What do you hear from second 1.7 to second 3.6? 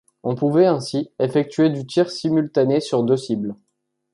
tir simultané sur deux cibles.